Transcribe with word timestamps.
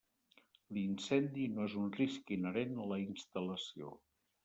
L'incendi 0.77 1.45
no 1.53 1.63
és 1.71 1.77
un 1.83 1.93
risc 1.99 2.35
inherent 2.39 2.77
a 2.83 2.91
la 2.95 3.01
instal·lació. 3.07 3.97